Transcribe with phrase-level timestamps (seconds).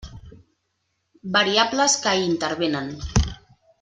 [1.35, 2.89] Variables que hi intervenen.